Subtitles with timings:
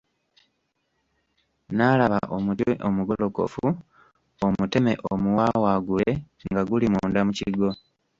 [1.75, 3.65] N'alaba omuti omugolokofu
[4.45, 6.09] omuteme omuwawaagule
[6.49, 7.69] nga guli munda mu kigo.